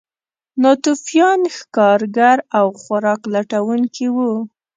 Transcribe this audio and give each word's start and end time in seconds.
ناتوفیان 0.61 1.39
ښکارګر 1.57 2.37
او 2.57 2.65
خوراک 2.81 3.21
لټونکي 3.33 4.07
وو. 4.15 4.31